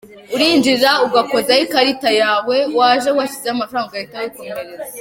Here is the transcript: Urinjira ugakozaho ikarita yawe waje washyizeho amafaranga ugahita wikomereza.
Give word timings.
Urinjira 0.35 0.89
ugakozaho 1.05 1.61
ikarita 1.65 2.09
yawe 2.21 2.57
waje 2.77 3.09
washyizeho 3.17 3.55
amafaranga 3.55 3.89
ugahita 3.89 4.17
wikomereza. 4.23 4.87